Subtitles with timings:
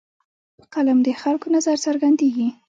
[0.57, 2.47] په قلم د خلکو نظر څرګندېږي.